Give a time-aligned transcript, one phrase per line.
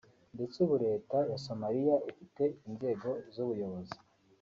[0.35, 3.97] ndetse ubu leta ya Somaliya ifite inzego z’ubuyobozi